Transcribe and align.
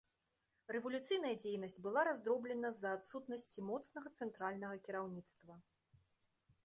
Рэвалюцыйная 0.75 1.33
дзейнасць 1.41 1.77
была 1.87 2.01
раздроблена 2.09 2.71
з-за 2.77 2.95
адсутнасці 3.01 3.67
моцнага 3.71 4.07
цэнтральнага 4.21 4.75
кіраўніцтва. 4.89 5.53